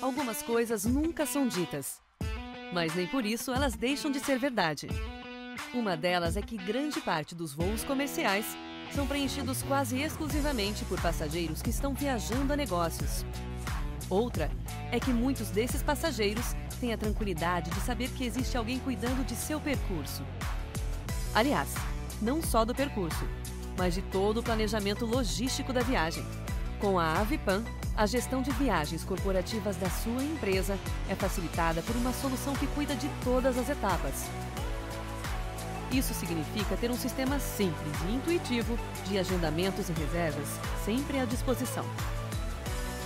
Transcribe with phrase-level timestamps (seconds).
[0.00, 2.00] algumas coisas nunca são ditas.
[2.72, 4.88] Mas nem por isso elas deixam de ser verdade.
[5.72, 8.46] Uma delas é que grande parte dos voos comerciais
[8.94, 13.24] são preenchidos quase exclusivamente por passageiros que estão viajando a negócios.
[14.08, 14.50] Outra
[14.92, 19.34] é que muitos desses passageiros têm a tranquilidade de saber que existe alguém cuidando de
[19.34, 20.22] seu percurso.
[21.34, 21.74] Aliás,
[22.22, 23.26] não só do percurso,
[23.76, 26.24] mas de todo o planejamento logístico da viagem.
[26.80, 27.64] Com a Avipan,
[27.96, 30.78] a gestão de viagens corporativas da sua empresa
[31.08, 34.26] é facilitada por uma solução que cuida de todas as etapas.
[35.90, 40.48] Isso significa ter um sistema simples e intuitivo de agendamentos e reservas
[40.84, 41.84] sempre à disposição.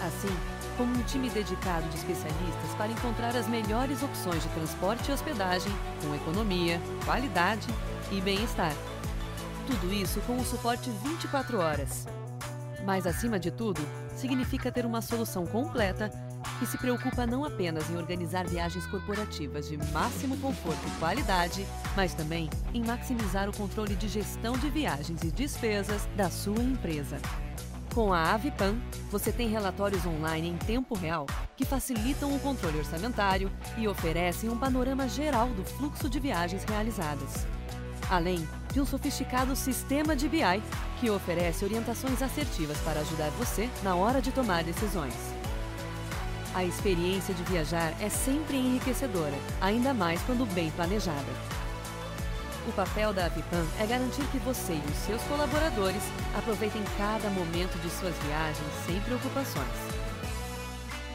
[0.05, 0.35] Assim,
[0.77, 5.73] como um time dedicado de especialistas para encontrar as melhores opções de transporte e hospedagem
[6.03, 7.69] com economia, qualidade
[8.11, 8.75] e bem-estar.
[9.67, 12.09] Tudo isso com o suporte 24 horas.
[12.85, 13.81] Mas, acima de tudo,
[14.21, 16.11] significa ter uma solução completa
[16.59, 22.15] que se preocupa não apenas em organizar viagens corporativas de máximo conforto e qualidade, mas
[22.15, 27.19] também em maximizar o controle de gestão de viagens e despesas da sua empresa.
[27.95, 28.77] Com a Avipan,
[29.11, 34.57] você tem relatórios online em tempo real que facilitam o controle orçamentário e oferecem um
[34.57, 37.47] panorama geral do fluxo de viagens realizadas
[38.11, 40.63] além de um sofisticado sistema de BI
[40.99, 45.15] que oferece orientações assertivas para ajudar você na hora de tomar decisões.
[46.53, 51.33] A experiência de viajar é sempre enriquecedora, ainda mais quando bem planejada.
[52.69, 56.03] O papel da Avipan é garantir que você e os seus colaboradores
[56.37, 59.67] aproveitem cada momento de suas viagens sem preocupações.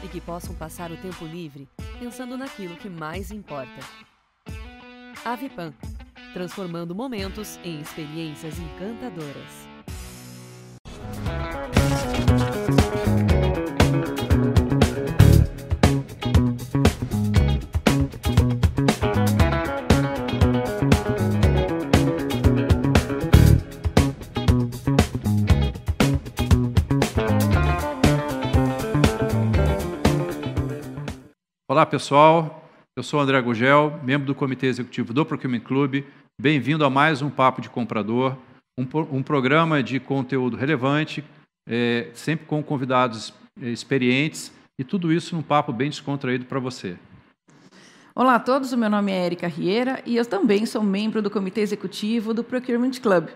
[0.02, 3.80] E que possam passar o tempo livre pensando naquilo que mais importa.
[5.24, 5.72] Avipan
[6.36, 9.66] transformando momentos em experiências encantadoras.
[31.66, 32.62] Olá, pessoal.
[32.94, 36.04] Eu sou André Gugel, membro do Comitê Executivo do Procurement Club
[36.38, 38.36] Bem-vindo a mais um Papo de Comprador,
[38.78, 41.24] um, um programa de conteúdo relevante,
[41.66, 46.98] é, sempre com convidados é, experientes e tudo isso num papo bem descontraído para você.
[48.14, 51.30] Olá a todos, o meu nome é Erika Rieira e eu também sou membro do
[51.30, 53.30] Comitê Executivo do Procurement Club.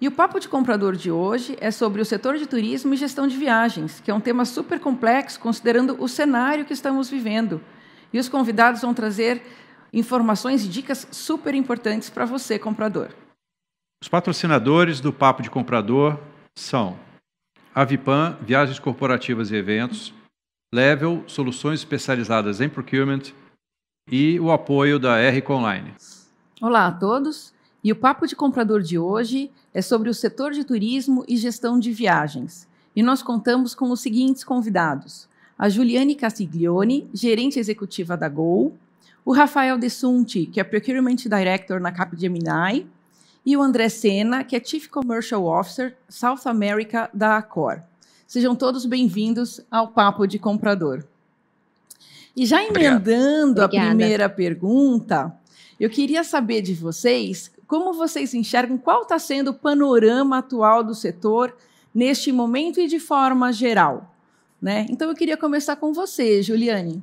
[0.00, 3.28] E o Papo de Comprador de hoje é sobre o setor de turismo e gestão
[3.28, 7.60] de viagens, que é um tema super complexo considerando o cenário que estamos vivendo.
[8.10, 9.42] E os convidados vão trazer
[9.92, 13.08] informações e dicas super importantes para você, comprador.
[14.02, 16.18] Os patrocinadores do Papo de Comprador
[16.56, 16.96] são
[17.74, 20.14] Avipan, Viagens Corporativas e Eventos,
[20.72, 23.32] Level, Soluções Especializadas em Procurement
[24.10, 25.94] e o apoio da RC Online.
[26.60, 30.64] Olá a todos, e o Papo de Comprador de hoje é sobre o setor de
[30.64, 32.68] turismo e gestão de viagens.
[32.94, 35.28] E nós contamos com os seguintes convidados:
[35.58, 38.76] a Juliane Castiglione, gerente executiva da Gol,
[39.28, 42.88] o Rafael Desunti, que é Procurement Director na Capgemini,
[43.44, 47.82] e o André Sena, que é Chief Commercial Officer South America da Accor.
[48.26, 51.04] Sejam todos bem-vindos ao Papo de Comprador.
[52.34, 55.30] E já emendando a primeira pergunta,
[55.78, 60.94] eu queria saber de vocês como vocês enxergam qual está sendo o panorama atual do
[60.94, 61.54] setor
[61.94, 64.10] neste momento e de forma geral.
[64.60, 64.86] Né?
[64.88, 67.02] Então eu queria começar com você, Juliane.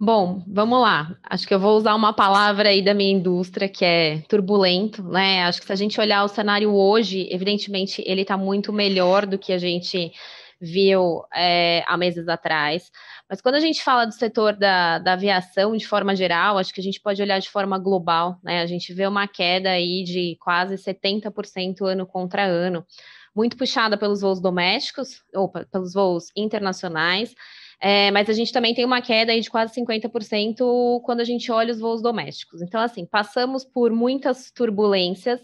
[0.00, 1.16] Bom, vamos lá.
[1.24, 5.42] Acho que eu vou usar uma palavra aí da minha indústria que é turbulento, né?
[5.42, 9.36] Acho que se a gente olhar o cenário hoje, evidentemente ele está muito melhor do
[9.36, 10.12] que a gente
[10.60, 12.92] viu é, há meses atrás.
[13.28, 16.80] Mas quando a gente fala do setor da, da aviação de forma geral, acho que
[16.80, 18.60] a gente pode olhar de forma global, né?
[18.60, 22.86] A gente vê uma queda aí de quase 70% ano contra ano,
[23.34, 27.34] muito puxada pelos voos domésticos, ou pelos voos internacionais.
[27.80, 31.50] É, mas a gente também tem uma queda aí de quase 50% quando a gente
[31.52, 32.60] olha os voos domésticos.
[32.60, 35.40] Então, assim, passamos por muitas turbulências.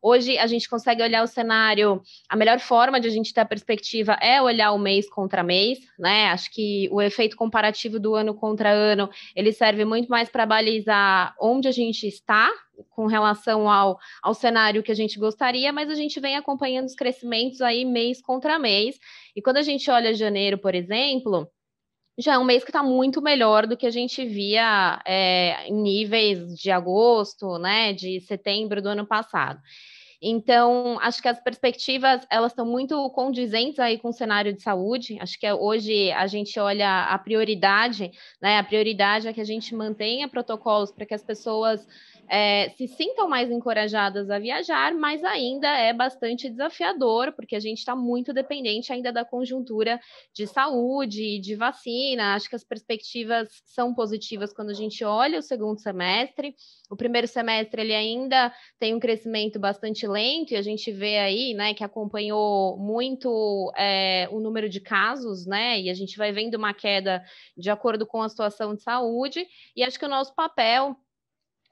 [0.00, 2.00] Hoje a gente consegue olhar o cenário.
[2.28, 5.78] A melhor forma de a gente ter a perspectiva é olhar o mês contra mês,
[5.98, 6.26] né?
[6.26, 11.34] Acho que o efeito comparativo do ano contra ano ele serve muito mais para balizar
[11.40, 12.48] onde a gente está
[12.90, 16.94] com relação ao, ao cenário que a gente gostaria, mas a gente vem acompanhando os
[16.94, 19.00] crescimentos aí mês contra mês.
[19.34, 21.50] E quando a gente olha janeiro, por exemplo
[22.18, 25.74] já é um mês que está muito melhor do que a gente via é, em
[25.74, 29.60] níveis de agosto, né, de setembro do ano passado.
[30.20, 35.16] Então, acho que as perspectivas elas estão muito condizentes aí com o cenário de saúde.
[35.20, 38.10] Acho que é, hoje a gente olha a prioridade,
[38.42, 38.58] né?
[38.58, 41.86] A prioridade é que a gente mantenha protocolos para que as pessoas
[42.28, 47.78] é, se sintam mais encorajadas a viajar, mas ainda é bastante desafiador, porque a gente
[47.78, 49.98] está muito dependente ainda da conjuntura
[50.34, 52.34] de saúde, de vacina.
[52.34, 56.54] Acho que as perspectivas são positivas quando a gente olha o segundo semestre.
[56.90, 61.54] O primeiro semestre ele ainda tem um crescimento bastante lento, e a gente vê aí,
[61.54, 66.56] né, que acompanhou muito é, o número de casos, né, e a gente vai vendo
[66.56, 67.22] uma queda
[67.56, 69.46] de acordo com a situação de saúde,
[69.76, 70.96] e acho que o nosso papel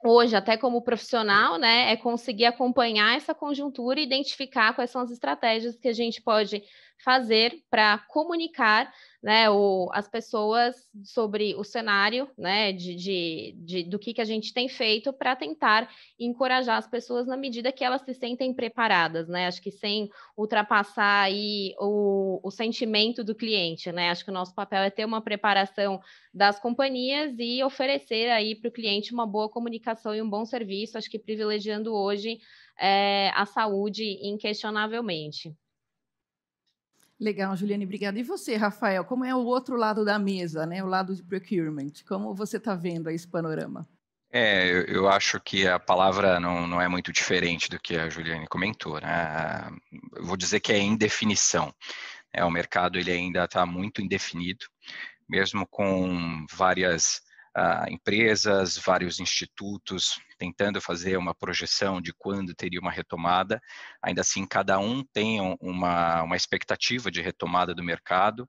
[0.05, 5.11] hoje, até como profissional, né, é conseguir acompanhar essa conjuntura e identificar quais são as
[5.11, 6.63] estratégias que a gente pode
[7.03, 8.91] fazer para comunicar
[9.21, 14.25] né, o, as pessoas sobre o cenário né, de, de, de, do que, que a
[14.25, 15.89] gente tem feito para tentar
[16.19, 19.47] encorajar as pessoas na medida que elas se sentem preparadas, né?
[19.47, 24.09] Acho que sem ultrapassar aí o, o sentimento do cliente, né?
[24.09, 25.99] Acho que o nosso papel é ter uma preparação
[26.33, 30.97] das companhias e oferecer aí para o cliente uma boa comunicação e um bom serviço,
[30.97, 32.39] acho que privilegiando hoje
[32.79, 35.55] é, a saúde inquestionavelmente.
[37.19, 38.19] Legal, Juliane, obrigada.
[38.19, 40.83] E você, Rafael, como é o outro lado da mesa, né?
[40.83, 41.91] o lado de procurement?
[42.07, 43.87] Como você está vendo esse panorama?
[44.31, 48.09] É, eu, eu, acho que a palavra não, não é muito diferente do que a
[48.09, 48.99] Juliane comentou.
[48.99, 49.71] Né?
[50.15, 51.73] Eu vou dizer que é indefinição.
[52.31, 54.65] É, o mercado ele ainda está muito indefinido,
[55.27, 57.21] mesmo com várias
[57.89, 63.59] empresas, vários institutos tentando fazer uma projeção de quando teria uma retomada.
[64.01, 68.47] Ainda assim, cada um tem uma, uma expectativa de retomada do mercado,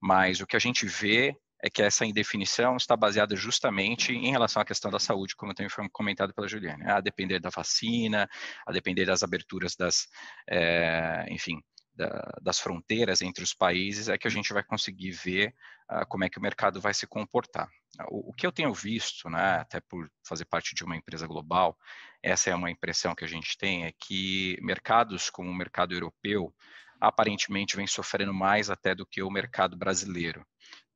[0.00, 4.60] mas o que a gente vê é que essa indefinição está baseada justamente em relação
[4.60, 8.28] à questão da saúde, como também foi comentado pela Juliane, a depender da vacina,
[8.66, 10.06] a depender das aberturas das,
[10.46, 11.62] é, enfim,
[11.94, 15.54] da, das fronteiras entre os países, é que a gente vai conseguir ver
[15.90, 17.68] uh, como é que o mercado vai se comportar.
[18.08, 21.78] O, o, que eu tenho visto, né, até por fazer parte de uma empresa global,
[22.22, 26.52] essa é uma impressão que a gente tem, é que mercados como o mercado europeu
[27.00, 30.44] aparentemente vem sofrendo mais até do que o mercado brasileiro.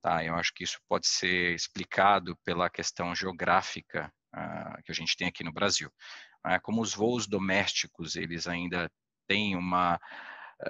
[0.02, 0.24] Tá?
[0.24, 5.28] Eu acho que isso pode ser explicado pela questão geográfica uh, que a gente tem
[5.28, 5.90] aqui no Brasil.
[6.46, 8.90] Uh, como os voos domésticos, eles ainda
[9.26, 10.00] têm uma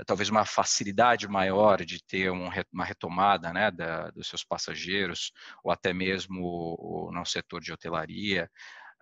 [0.06, 5.32] talvez uma facilidade maior de ter um, uma retomada né, da, dos seus passageiros,
[5.64, 8.50] ou até mesmo no setor de hotelaria.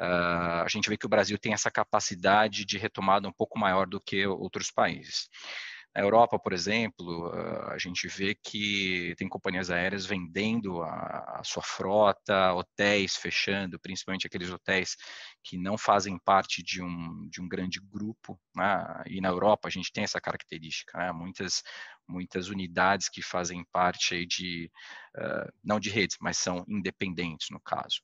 [0.00, 3.86] Uh, a gente vê que o Brasil tem essa capacidade de retomada um pouco maior
[3.86, 5.28] do que outros países.
[5.96, 7.32] Na Europa, por exemplo,
[7.70, 14.26] a gente vê que tem companhias aéreas vendendo a, a, sua frota, hotéis fechando, principalmente
[14.26, 14.94] aqueles hotéis
[15.42, 18.38] que não fazem parte de um, de um grande grupo.
[18.54, 19.04] Né?
[19.06, 21.10] E na Europa a gente tem essa característica, né?
[21.12, 21.62] muitas,
[22.08, 24.70] muitas unidades que fazem parte de,
[25.16, 28.00] uh, não de redes, mas são independentes no caso.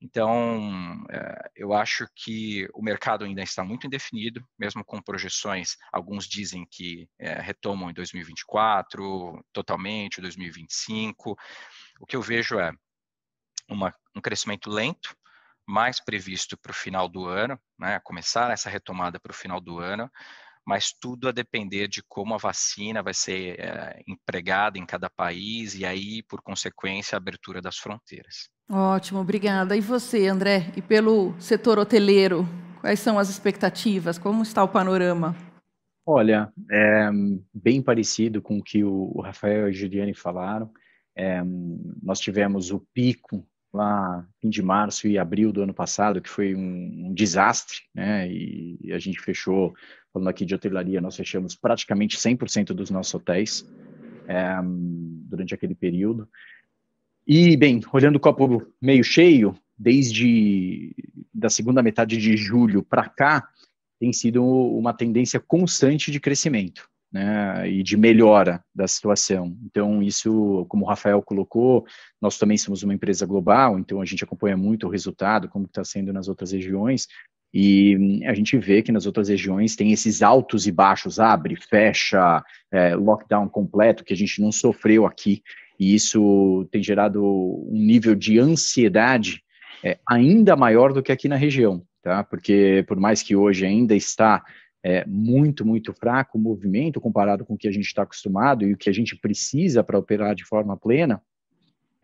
[0.00, 6.26] Então, uh, eu acho que o mercado ainda está muito indefinido, mesmo com projeções, alguns
[6.26, 11.36] dizem que uh, retomam em 2024, totalmente, 2025.
[12.00, 12.72] O que eu vejo é
[13.68, 15.16] uma, um crescimento lento,
[15.66, 19.80] mais previsto para o final do ano, né, começar essa retomada para o final do
[19.80, 20.10] ano,
[20.66, 25.74] mas tudo a depender de como a vacina vai ser é, empregada em cada país
[25.74, 28.50] e aí, por consequência, a abertura das fronteiras.
[28.68, 29.76] Ótimo, obrigada.
[29.76, 30.72] E você, André?
[30.76, 32.46] E pelo setor hoteleiro,
[32.80, 34.18] quais são as expectativas?
[34.18, 35.36] Como está o panorama?
[36.04, 37.10] Olha, é
[37.54, 40.70] bem parecido com o que o Rafael e a Juliane falaram.
[41.16, 41.40] É,
[42.02, 46.54] nós tivemos o pico lá fim de março e abril do ano passado, que foi
[46.54, 48.28] um, um desastre, né?
[48.28, 49.74] E, e, a gente fechou,
[50.12, 53.64] falando aqui de hotelaria, nós fechamos praticamente 100% dos nossos hotéis
[54.26, 56.28] é, durante aquele período.
[57.26, 60.94] E, bem, olhando o copo meio cheio, desde
[61.32, 63.48] da segunda metade de julho para cá,
[64.00, 69.56] tem sido uma tendência constante de crescimento né, e de melhora da situação.
[69.64, 71.84] Então, isso, como o Rafael colocou,
[72.20, 75.84] nós também somos uma empresa global, então a gente acompanha muito o resultado, como está
[75.84, 77.06] sendo nas outras regiões,
[77.54, 82.42] e a gente vê que nas outras regiões tem esses altos e baixos, abre, fecha,
[82.70, 85.42] é, lockdown completo, que a gente não sofreu aqui,
[85.78, 89.42] e isso tem gerado um nível de ansiedade
[89.84, 92.24] é, ainda maior do que aqui na região, tá?
[92.24, 94.42] Porque por mais que hoje ainda está
[94.86, 98.72] é, muito, muito fraco o movimento comparado com o que a gente está acostumado e
[98.72, 101.20] o que a gente precisa para operar de forma plena,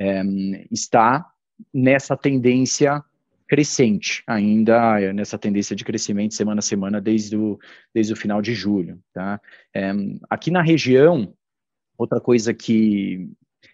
[0.00, 0.20] é,
[0.68, 1.24] está
[1.72, 3.00] nessa tendência
[3.46, 7.56] crescente ainda nessa tendência de crescimento semana a semana desde o,
[7.94, 8.98] desde o final de julho.
[9.12, 9.40] Tá?
[9.72, 9.92] É,
[10.28, 11.32] aqui na região,
[11.96, 13.30] outra coisa que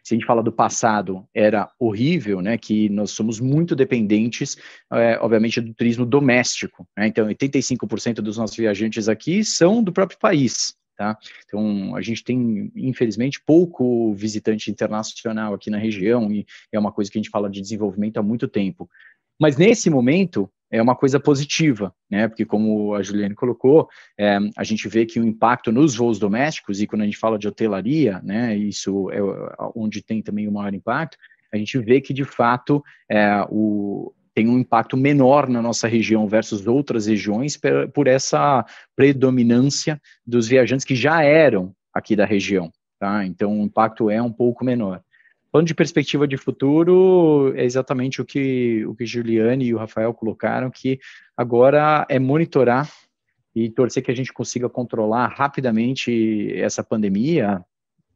[0.08, 4.56] se a gente fala do passado, era horrível, né, que nós somos muito dependentes,
[4.90, 6.88] é, obviamente, do turismo doméstico.
[6.96, 10.74] Né, então, 85% dos nossos viajantes aqui são do próprio país.
[10.96, 11.16] Tá?
[11.44, 17.10] Então, a gente tem, infelizmente, pouco visitante internacional aqui na região, e é uma coisa
[17.10, 18.88] que a gente fala de desenvolvimento há muito tempo.
[19.38, 22.28] Mas nesse momento é uma coisa positiva, né?
[22.28, 26.80] Porque como a Juliane colocou, é, a gente vê que o impacto nos voos domésticos
[26.80, 28.56] e quando a gente fala de hotelaria, né?
[28.56, 29.18] Isso é
[29.74, 31.16] onde tem também o maior impacto.
[31.52, 36.28] A gente vê que de fato é, o, tem um impacto menor na nossa região
[36.28, 42.70] versus outras regiões por, por essa predominância dos viajantes que já eram aqui da região,
[43.00, 43.24] tá?
[43.24, 45.02] Então o impacto é um pouco menor.
[45.58, 50.14] Falando de perspectiva de futuro, é exatamente o que o que Juliane e o Rafael
[50.14, 51.00] colocaram, que
[51.36, 52.88] agora é monitorar
[53.52, 57.60] e torcer que a gente consiga controlar rapidamente essa pandemia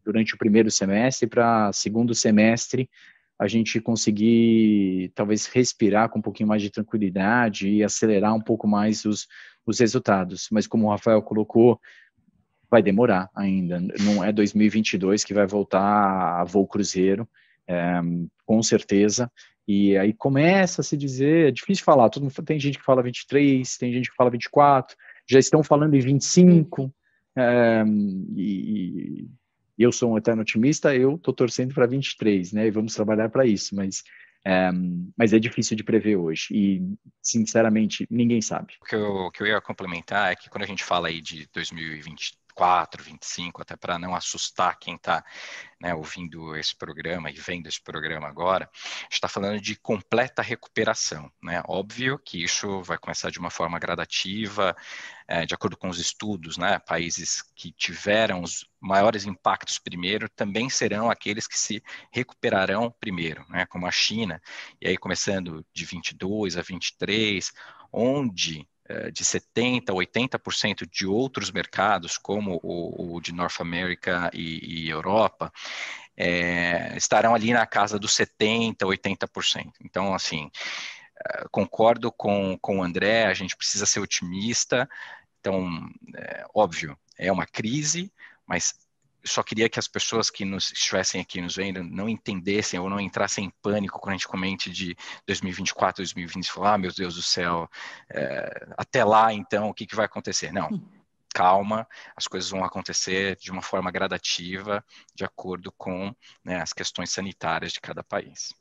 [0.04, 2.88] durante o primeiro semestre para segundo semestre
[3.36, 8.68] a gente conseguir talvez respirar com um pouquinho mais de tranquilidade e acelerar um pouco
[8.68, 9.26] mais os,
[9.66, 10.46] os resultados.
[10.52, 11.80] Mas como o Rafael colocou,
[12.72, 13.78] vai demorar ainda.
[14.00, 17.28] Não é 2022 que vai voltar a voo cruzeiro,
[17.68, 18.00] é,
[18.46, 19.30] com certeza.
[19.68, 23.02] E aí começa a se dizer, é difícil falar, todo mundo, tem gente que fala
[23.02, 24.96] 23, tem gente que fala 24,
[25.28, 26.92] já estão falando em 25,
[27.36, 27.84] é,
[28.34, 29.28] e,
[29.78, 33.28] e eu sou um eterno otimista, eu estou torcendo para 23, né, e vamos trabalhar
[33.28, 34.02] para isso, mas
[34.44, 34.70] é,
[35.16, 36.82] mas é difícil de prever hoje e,
[37.22, 38.74] sinceramente, ninguém sabe.
[38.80, 41.20] O que, eu, o que eu ia complementar é que quando a gente fala aí
[41.20, 45.24] de 2020, 24, 25, até para não assustar quem está
[45.80, 48.70] né, ouvindo esse programa e vendo esse programa agora,
[49.10, 51.30] está falando de completa recuperação.
[51.42, 51.62] Né?
[51.66, 54.76] Óbvio que isso vai começar de uma forma gradativa,
[55.26, 60.68] é, de acordo com os estudos, né, países que tiveram os maiores impactos primeiro também
[60.68, 61.82] serão aqueles que se
[62.12, 64.40] recuperarão primeiro, né, como a China,
[64.80, 67.52] e aí começando de 22 a 23,
[67.92, 68.68] onde
[69.10, 74.88] de 70% a 80% de outros mercados, como o, o de North America e, e
[74.88, 75.52] Europa,
[76.16, 79.72] é, estarão ali na casa dos 70%, 80%.
[79.84, 80.50] Então, assim,
[81.24, 84.88] eh, concordo com, com o André, a gente precisa ser otimista.
[85.40, 85.68] Então,
[86.16, 88.12] é, óbvio, é uma crise,
[88.46, 88.74] mas
[89.24, 93.00] só queria que as pessoas que nos estivessem aqui nos vendo não entendessem ou não
[93.00, 97.22] entrassem em pânico quando a gente comente de 2024, 2020, falar, ah, meu Deus do
[97.22, 97.68] céu,
[98.10, 100.52] é, até lá, então, o que, que vai acontecer?
[100.52, 100.68] Não,
[101.32, 101.86] calma,
[102.16, 106.14] as coisas vão acontecer de uma forma gradativa, de acordo com
[106.44, 108.54] né, as questões sanitárias de cada país.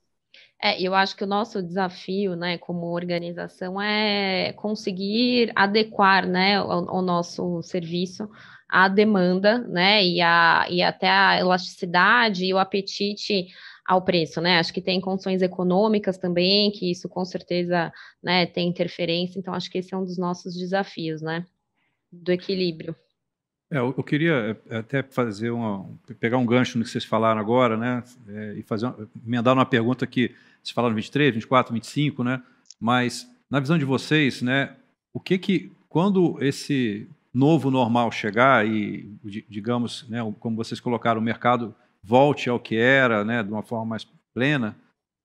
[0.64, 7.00] É, eu acho que o nosso desafio, né, como organização, é conseguir adequar, né, o,
[7.00, 8.30] o nosso serviço
[8.72, 13.48] a demanda, né, e, a, e até a elasticidade e o apetite
[13.86, 14.58] ao preço, né?
[14.60, 17.92] Acho que tem condições econômicas também, que isso com certeza,
[18.24, 19.38] né, tem interferência.
[19.38, 21.46] Então, acho que esse é um dos nossos desafios, né,
[22.10, 22.96] do equilíbrio.
[23.70, 27.42] É, eu, eu queria é, até fazer uma, pegar um gancho no que vocês falaram
[27.42, 28.94] agora, né, é, e fazer
[29.28, 32.42] emendar uma pergunta que vocês falaram 23, 24, 25, né?
[32.80, 34.78] Mas na visão de vocês, né,
[35.14, 39.14] o que que quando esse novo normal chegar e,
[39.50, 41.74] digamos, né, como vocês colocaram, o mercado
[42.04, 44.76] volte ao que era, né, de uma forma mais plena,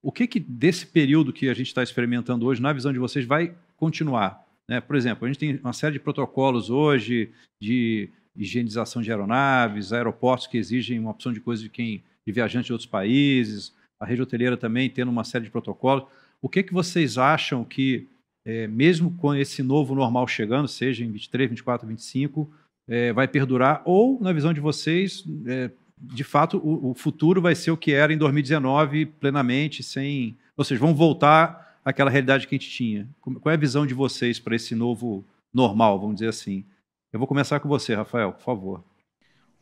[0.03, 3.25] o que, que desse período que a gente está experimentando hoje, na visão de vocês,
[3.25, 4.45] vai continuar?
[4.69, 4.81] Né?
[4.81, 10.47] Por exemplo, a gente tem uma série de protocolos hoje de higienização de aeronaves, aeroportos
[10.47, 14.21] que exigem uma opção de coisa de quem de viajante de outros países, a rede
[14.21, 16.05] hoteleira também tendo uma série de protocolos.
[16.43, 18.09] O que, que vocês acham que
[18.47, 22.49] é, mesmo com esse novo normal chegando, seja em 23, 24, 25,
[22.87, 23.83] é, vai perdurar?
[23.85, 27.93] Ou, na visão de vocês, é, de fato, o, o, futuro vai ser o que
[27.93, 30.39] era em 2019, plenamente, sem.
[30.57, 33.09] Ou seja, vão voltar àquela realidade que a gente tinha.
[33.21, 36.65] Qual é a visão de vocês para esse novo normal, vamos dizer assim?
[37.13, 38.85] Eu vou começar com você, Rafael, por favor.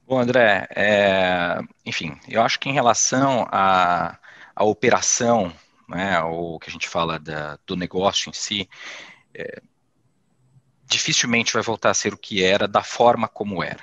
[0.06, 4.18] Bom, André, é, enfim, eu acho que em relação à,
[4.54, 5.50] à operação
[5.94, 8.68] né, ou que a gente fala da, do negócio em si,
[9.32, 9.62] é,
[10.86, 13.82] dificilmente vai voltar a ser o que era da forma como era.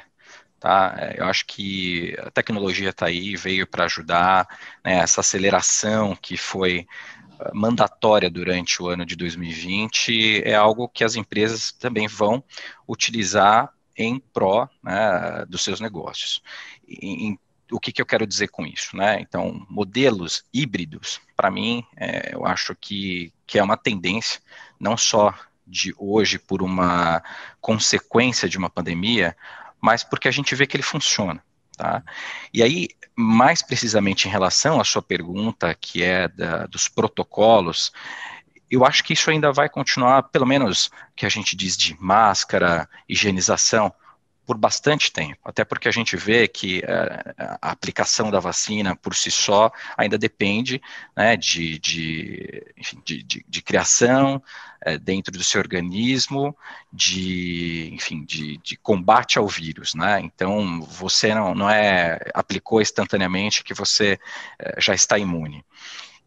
[0.59, 0.93] Tá?
[0.97, 4.47] É, eu acho que a tecnologia está aí, veio para ajudar,
[4.83, 6.85] né, essa aceleração que foi
[7.39, 12.43] ah, mandatória durante o ano de 2020 é algo que as empresas também vão
[12.87, 16.43] utilizar em pró né, dos seus negócios.
[16.87, 17.39] Em,
[17.71, 18.95] o que, que eu quero dizer com isso?
[18.95, 19.19] Né?
[19.21, 24.41] Então, modelos híbridos, para mim, é, eu acho que, que é uma tendência,
[24.79, 25.33] não só
[25.65, 27.23] de hoje por uma
[27.59, 29.35] consequência de uma pandemia,
[29.79, 31.43] mas porque a gente vê que ele funciona.
[31.77, 32.03] Tá?
[32.53, 37.91] E aí, mais precisamente em relação à sua pergunta, que é da, dos protocolos,
[38.69, 42.87] eu acho que isso ainda vai continuar, pelo menos que a gente diz de máscara,
[43.07, 43.93] higienização,
[44.51, 49.15] por bastante tempo, até porque a gente vê que é, a aplicação da vacina por
[49.15, 50.81] si só ainda depende
[51.15, 54.43] né, de, de, enfim, de, de, de, criação
[54.81, 56.53] é, dentro do seu organismo,
[56.91, 60.19] de, enfim, de, de combate ao vírus, né?
[60.19, 64.19] Então, você não, não é aplicou instantaneamente que você
[64.59, 65.63] é, já está imune.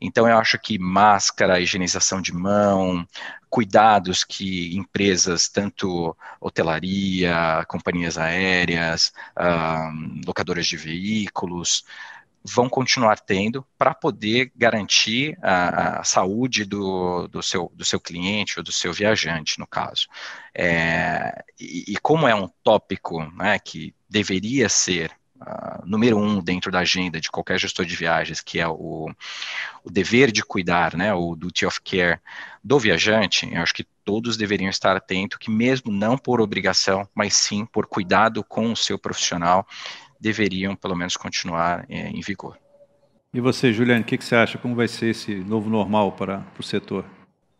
[0.00, 3.06] Então, eu acho que máscara, higienização de mão,
[3.54, 9.12] cuidados que empresas, tanto hotelaria, companhias aéreas,
[10.26, 11.84] locadoras de veículos,
[12.42, 18.58] vão continuar tendo para poder garantir a, a saúde do, do, seu, do seu cliente
[18.58, 20.08] ou do seu viajante, no caso.
[20.52, 25.12] É, e, e, como é um tópico né, que deveria ser
[25.46, 29.10] uh, número um dentro da agenda de qualquer gestor de viagens, que é o,
[29.84, 32.20] o dever de cuidar, né, o duty of care
[32.62, 37.34] do viajante, eu acho que todos deveriam estar atentos que mesmo não por obrigação, mas
[37.34, 39.66] sim por cuidado com o seu profissional,
[40.20, 42.58] deveriam pelo menos continuar é, em vigor.
[43.32, 44.58] E você, Juliane, o que, que, você acha?
[44.58, 47.04] Como vai ser esse novo normal para, para o setor?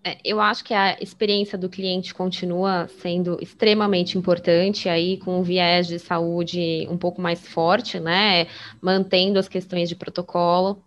[0.07, 5.43] É, eu acho que a experiência do cliente continua sendo extremamente importante, aí com um
[5.43, 8.47] viés de saúde um pouco mais forte, né?
[8.83, 10.83] Mantendo as questões de protocolo.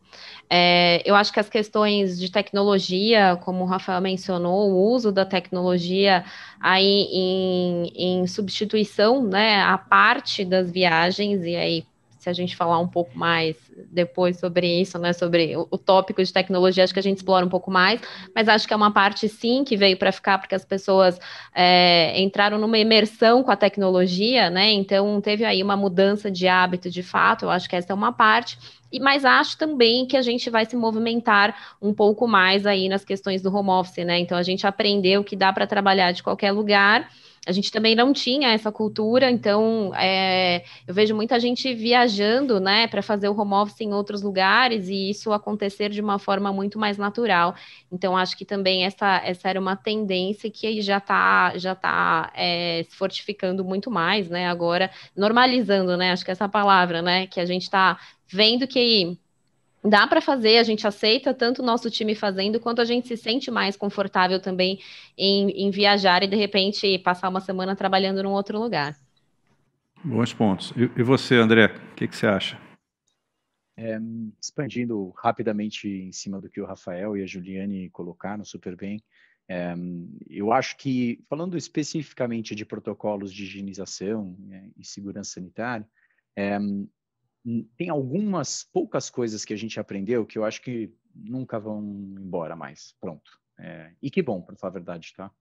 [0.50, 5.26] É, eu acho que as questões de tecnologia, como o Rafael mencionou, o uso da
[5.26, 6.24] tecnologia
[6.60, 11.86] aí em, em substituição, né, a parte das viagens, e aí
[12.18, 13.56] se a gente falar um pouco mais
[13.92, 17.50] depois sobre isso, né, sobre o, tópico de tecnologia, acho que a gente explora um
[17.50, 18.02] pouco mais,
[18.34, 21.20] mas acho que é uma parte sim que veio para ficar, porque as pessoas
[21.54, 26.90] é, entraram numa imersão com a tecnologia, né, então teve aí uma mudança de hábito
[26.90, 28.58] de fato, eu acho que essa é uma parte,
[28.92, 33.04] e mas acho também que a gente vai se movimentar um pouco mais aí nas
[33.04, 34.18] questões do home office, né?
[34.20, 37.10] Então a gente aprendeu que dá para trabalhar de qualquer lugar
[37.48, 42.88] a gente também não tinha essa cultura, então é, eu vejo muita gente viajando, né,
[42.88, 46.78] para fazer o home office em outros lugares e isso acontecer de uma forma muito
[46.78, 47.56] mais natural.
[47.90, 52.86] Então acho que também essa, essa era uma tendência que já está já tá é,
[52.90, 54.50] se fortificando muito mais, né?
[54.50, 56.12] Agora normalizando, né?
[56.12, 59.18] Acho que essa palavra, né, que a gente está vendo que
[59.90, 63.18] dá para fazer, a gente aceita tanto o nosso time fazendo, quanto a gente se
[63.18, 64.80] sente mais confortável também
[65.18, 68.98] em, em viajar e de repente passar uma semana trabalhando num outro lugar.
[70.04, 70.72] Bons pontos.
[70.72, 72.60] E, e você, André, o que, que, você acha?
[73.76, 73.98] É,
[74.42, 79.04] expandindo rapidamente em cima do que o Rafael e a Juliane colocaram super bem,
[79.50, 79.74] é,
[80.30, 85.88] eu acho que, falando especificamente de protocolos de higienização né, e segurança sanitária,
[86.36, 86.58] é,
[87.78, 92.56] tem algumas poucas coisas que a gente aprendeu que eu acho que nunca vão embora
[92.56, 92.96] mais.
[93.00, 93.40] Pronto.
[93.60, 95.32] É, e que bom, para falar a verdade, tá?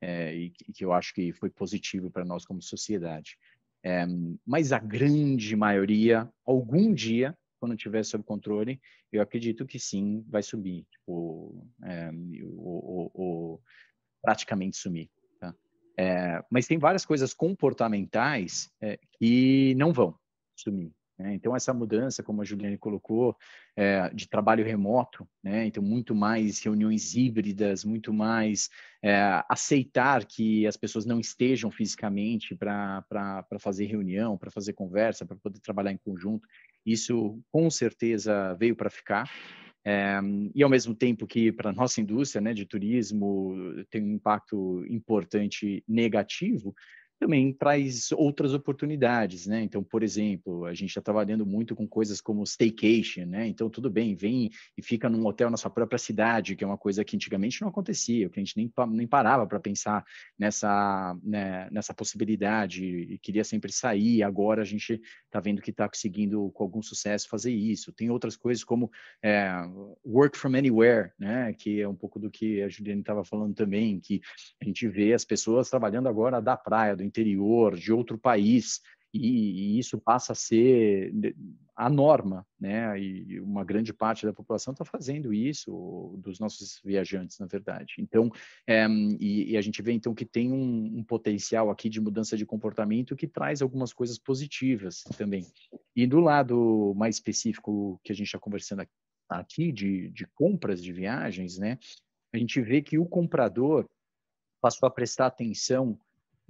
[0.00, 3.38] É, e, e, que eu acho que foi positivo para nós como sociedade.
[3.84, 4.04] É,
[4.46, 10.42] mas a grande maioria, algum dia, quando tiver sob controle, eu acredito que sim, vai
[10.42, 12.10] subir, tipo, é,
[12.42, 13.60] o, o, o,
[14.20, 15.08] praticamente sumir.
[15.38, 15.54] Tá?
[15.96, 20.18] É, mas tem várias coisas comportamentais é, que não vão
[20.56, 20.92] sumir.
[21.18, 21.34] Né?
[21.34, 23.36] Então, essa mudança, como a Juliane colocou,
[23.76, 25.66] é, de trabalho remoto, né?
[25.66, 28.68] então, muito mais reuniões híbridas, muito mais
[29.02, 33.04] é, aceitar que as pessoas não estejam fisicamente para
[33.60, 36.46] fazer reunião, para fazer conversa, para poder trabalhar em conjunto,
[36.84, 39.30] isso com certeza veio para ficar.
[39.84, 40.20] É,
[40.54, 44.84] e ao mesmo tempo que para a nossa indústria né, de turismo tem um impacto
[44.88, 46.72] importante negativo,
[47.22, 49.62] também traz outras oportunidades, né?
[49.62, 53.46] Então, por exemplo, a gente está trabalhando muito com coisas como staycation, né?
[53.46, 56.76] Então, tudo bem, vem e fica num hotel na sua própria cidade, que é uma
[56.76, 60.04] coisa que antigamente não acontecia, que a gente nem, nem parava para pensar
[60.36, 64.24] nessa, né, nessa possibilidade e queria sempre sair.
[64.24, 67.92] Agora a gente está vendo que está conseguindo, com algum sucesso, fazer isso.
[67.92, 68.90] Tem outras coisas como
[69.22, 69.48] é,
[70.04, 71.52] work from anywhere, né?
[71.52, 74.20] Que é um pouco do que a Juliane estava falando também, que
[74.60, 78.80] a gente vê as pessoas trabalhando agora da praia, do interior, de outro país,
[79.14, 81.12] e, e, isso passa a ser
[81.76, 82.98] a norma, né?
[82.98, 87.94] E uma grande parte da população está fazendo isso, dos nossos viajantes, na verdade.
[87.98, 88.30] Então,
[88.66, 92.38] é, e, e, a gente vê então que tem um, um, potencial aqui de mudança
[92.38, 95.44] de comportamento que traz algumas coisas positivas também.
[95.94, 98.82] E do lado mais específico que a gente está conversando
[99.28, 101.78] aqui, de, de compras de viagens, né?
[102.32, 103.86] a gente vê que o comprador
[104.60, 105.98] passou a prestar atenção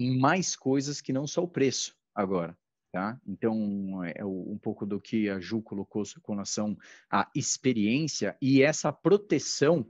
[0.06, 2.56] em mais coisas que não só o preço agora.
[2.92, 3.18] Tá?
[3.26, 6.76] Então, é um pouco do que a Ju colocou com relação
[7.10, 9.86] à experiência e essa proteção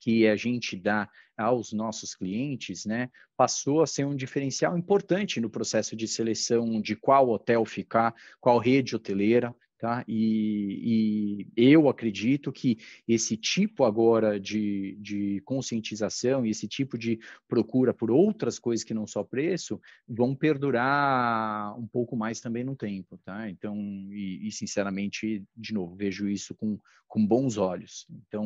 [0.00, 5.50] que a gente dá aos nossos clientes, né, passou a ser um diferencial importante no
[5.50, 9.54] processo de seleção de qual hotel ficar, qual rede hoteleira,
[9.86, 10.04] Tá?
[10.08, 17.20] E, e, eu acredito que esse tipo agora de, de conscientização e esse tipo de
[17.46, 22.74] procura por outras coisas que não só preço vão perdurar um pouco mais também no
[22.74, 23.48] tempo, tá?
[23.48, 23.76] Então,
[24.10, 28.08] e, e sinceramente, de novo, vejo isso com, com bons olhos.
[28.10, 28.44] Então,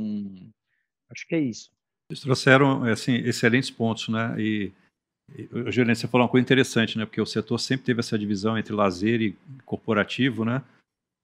[1.08, 1.72] acho que é isso.
[2.10, 4.34] Eles trouxeram assim, excelentes pontos, né?
[4.38, 4.70] E,
[5.34, 7.06] e Juliana, você falou uma coisa interessante, né?
[7.06, 10.62] Porque o setor sempre teve essa divisão entre lazer e corporativo, né?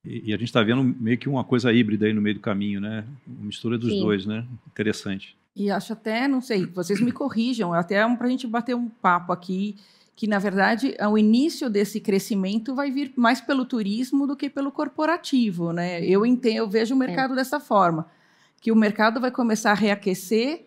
[0.06, 2.80] E, a gente está vendo meio que uma coisa híbrida aí no meio do caminho,
[2.80, 3.04] né?
[3.26, 4.00] Uma mistura dos Sim.
[4.00, 4.46] dois, né?
[4.68, 5.36] Interessante.
[5.54, 9.32] E acho até, não sei, vocês me corrijam, até para a gente bater um papo
[9.32, 9.76] aqui,
[10.14, 14.70] que na verdade o início desse crescimento vai vir mais pelo turismo do que pelo
[14.70, 16.04] corporativo, né?
[16.04, 17.36] Eu entendo, eu vejo o mercado é.
[17.36, 18.06] dessa forma,
[18.60, 20.66] que o mercado vai começar a reaquecer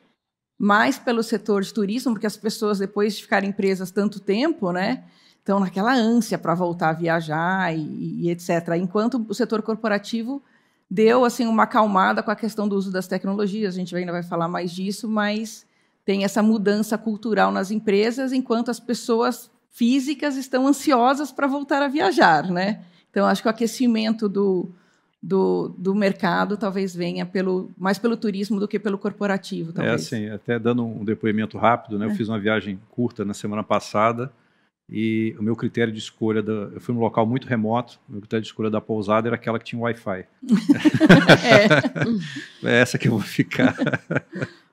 [0.57, 5.05] mais pelo setor de turismo, porque as pessoas depois de ficarem presas tanto tempo, né?
[5.49, 8.75] Estão naquela ânsia para voltar a viajar e, e, etc.
[8.79, 10.43] Enquanto o setor corporativo
[10.89, 14.21] deu assim uma acalmada com a questão do uso das tecnologias, a gente ainda vai
[14.21, 15.65] falar mais disso, mas
[16.05, 21.87] tem essa mudança cultural nas empresas, enquanto as pessoas físicas estão ansiosas para voltar a
[21.87, 22.83] viajar, né?
[23.09, 24.69] Então acho que o aquecimento do,
[25.21, 30.11] do, do mercado talvez venha pelo mais pelo turismo do que pelo corporativo, talvez.
[30.11, 32.05] É assim, até dando um depoimento rápido, né?
[32.05, 32.15] Eu é.
[32.15, 34.31] fiz uma viagem curta na semana passada
[34.91, 38.21] e o meu critério de escolha, da, eu fui num local muito remoto, o meu
[38.21, 40.25] critério de escolha da pousada era aquela que tinha Wi-Fi.
[42.63, 42.67] é.
[42.67, 43.75] é essa que eu vou ficar.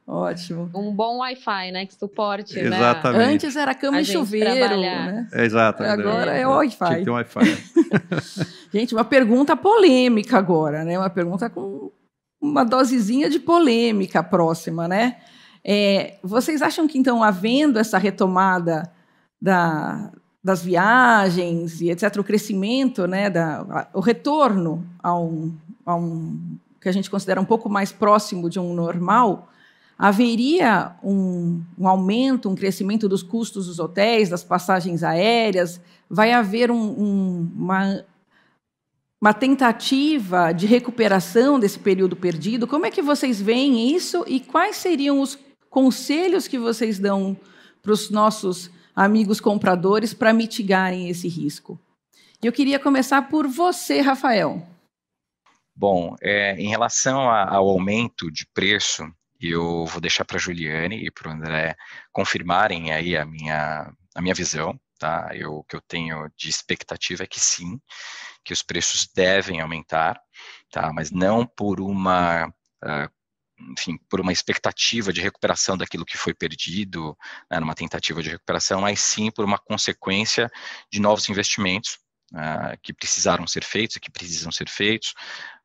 [0.06, 0.70] Ótimo.
[0.74, 1.84] Um bom Wi-Fi, né?
[1.84, 2.54] Que suporte.
[2.54, 2.62] Né?
[2.62, 3.18] Exatamente.
[3.18, 3.34] Né?
[3.34, 5.28] Antes era cama e chuveiro, né?
[5.32, 5.82] É, exato.
[5.82, 6.86] Agora é, é Wi-Fi.
[6.86, 7.40] Tinha que ter Wi-Fi.
[8.72, 10.98] Gente, uma pergunta polêmica agora, né?
[10.98, 11.90] Uma pergunta com
[12.40, 15.16] uma dosezinha de polêmica próxima, né?
[15.64, 18.90] É, vocês acham que, então, havendo essa retomada
[19.40, 26.58] da, das viagens e etc., o crescimento, né, da, o retorno a um, a um
[26.80, 29.48] que a gente considera um pouco mais próximo de um normal,
[29.98, 36.70] haveria um, um aumento, um crescimento dos custos dos hotéis, das passagens aéreas, vai haver
[36.70, 38.04] um, um, uma,
[39.20, 42.68] uma tentativa de recuperação desse período perdido.
[42.68, 45.36] Como é que vocês veem isso e quais seriam os
[45.68, 47.36] conselhos que vocês dão
[47.82, 51.78] para os nossos amigos compradores para mitigarem esse risco.
[52.42, 54.66] Eu queria começar por você, Rafael.
[55.74, 59.06] Bom, é, em relação a, ao aumento de preço,
[59.38, 61.76] eu vou deixar para a Juliane e para o André
[62.10, 64.78] confirmarem aí a minha, a minha visão.
[64.98, 65.28] Tá?
[65.34, 67.78] Eu, o que eu tenho de expectativa é que sim,
[68.42, 70.18] que os preços devem aumentar,
[70.70, 70.90] tá?
[70.90, 73.10] mas não por uma uh,
[73.58, 77.16] enfim, por uma expectativa de recuperação daquilo que foi perdido,
[77.50, 80.50] né, numa tentativa de recuperação, mas sim por uma consequência
[80.92, 81.98] de novos investimentos
[82.32, 85.14] uh, que precisaram ser feitos e que precisam ser feitos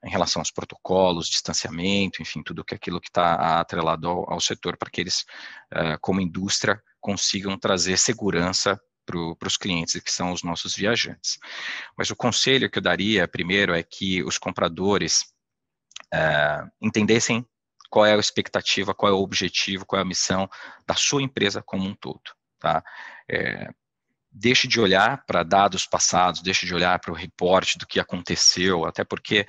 [0.03, 4.77] em relação aos protocolos, distanciamento, enfim, tudo que aquilo que está atrelado ao, ao, setor
[4.77, 5.25] para que eles,
[5.73, 11.37] uh, como indústria, consigam trazer segurança para os clientes que são os nossos viajantes.
[11.97, 15.23] Mas o conselho que eu daria primeiro é que os compradores
[16.13, 17.45] uh, entendessem
[17.91, 20.49] qual é a expectativa, qual é o objetivo, qual é a missão
[20.87, 22.21] da sua empresa como um todo.
[22.57, 22.81] Tá?
[23.29, 23.69] É,
[24.31, 28.85] deixe de olhar para dados passados, deixe de olhar para o reporte do que aconteceu,
[28.85, 29.45] até porque,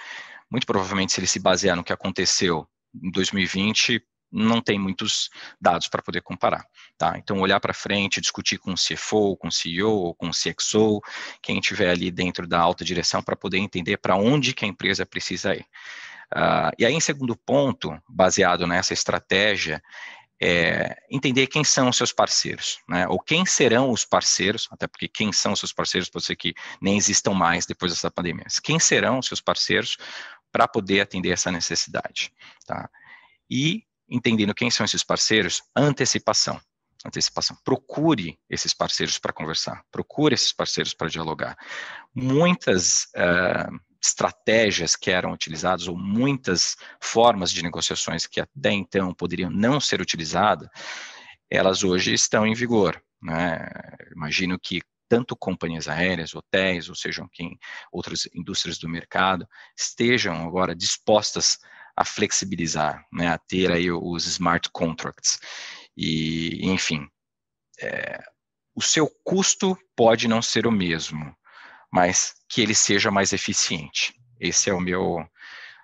[0.50, 5.28] muito provavelmente, se ele se basear no que aconteceu em 2020, não tem muitos
[5.60, 6.64] dados para poder comparar,
[6.96, 7.16] tá?
[7.18, 11.00] Então, olhar para frente, discutir com o CFO, com o CEO, com o CXO,
[11.42, 15.04] quem estiver ali dentro da alta direção para poder entender para onde que a empresa
[15.04, 15.66] precisa ir.
[16.34, 19.82] Uh, e aí, em segundo ponto, baseado nessa estratégia,
[20.42, 23.06] é entender quem são os seus parceiros, né?
[23.06, 26.52] ou quem serão os parceiros, até porque quem são os seus parceiros pode ser que
[26.80, 29.96] nem existam mais depois dessa pandemia, mas quem serão os seus parceiros
[30.50, 32.32] para poder atender essa necessidade.
[32.66, 32.90] Tá?
[33.48, 36.60] E, entendendo quem são esses parceiros, antecipação.
[37.04, 37.56] Antecipação.
[37.64, 41.56] Procure esses parceiros para conversar, procure esses parceiros para dialogar.
[42.14, 49.50] Muitas uh, estratégias que eram utilizadas, ou muitas formas de negociações que até então poderiam
[49.50, 50.68] não ser utilizadas,
[51.50, 53.00] elas hoje estão em vigor.
[53.22, 53.68] Né?
[54.14, 57.58] Imagino que tanto companhias aéreas, hotéis, ou sejam quem
[57.92, 59.46] outras indústrias do mercado
[59.78, 61.58] estejam agora dispostas
[61.94, 65.38] a flexibilizar, né, a ter aí os smart contracts.
[65.94, 67.06] E, enfim,
[67.78, 68.18] é,
[68.74, 71.36] o seu custo pode não ser o mesmo,
[71.92, 74.14] mas que ele seja mais eficiente.
[74.40, 75.24] Esse é o meu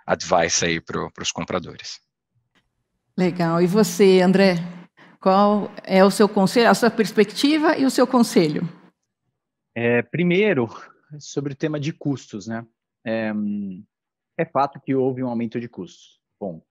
[0.06, 2.00] advice aí para os compradores.
[3.16, 3.60] Legal.
[3.60, 4.56] E você, André?
[5.20, 8.62] Qual é o seu conselho, a sua perspectiva e o seu conselho?
[9.74, 10.68] É, primeiro,
[11.18, 12.66] sobre o tema de custos, né?
[13.04, 13.32] É,
[14.38, 16.20] é fato que houve um aumento de custos.
[16.38, 16.66] Ponto.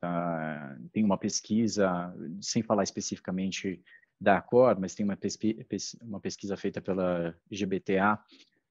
[0.00, 0.76] Tá?
[0.92, 3.80] Tem uma pesquisa, sem falar especificamente
[4.20, 5.64] da Acor, mas tem uma, pesqui
[6.02, 8.18] uma pesquisa feita pela GBTA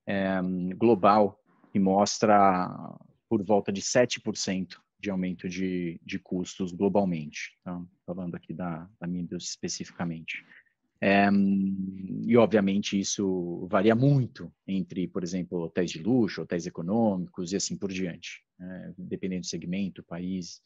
[0.07, 0.41] é,
[0.75, 1.39] global
[1.71, 2.97] que mostra
[3.29, 7.81] por volta de 7% de aumento de, de custos globalmente, tá?
[8.05, 10.45] falando aqui da, da minha especificamente.
[11.03, 11.27] É,
[12.27, 17.75] e, obviamente, isso varia muito entre, por exemplo, hotéis de luxo, hotéis econômicos e assim
[17.75, 18.93] por diante, né?
[18.95, 20.61] dependendo do segmento, país.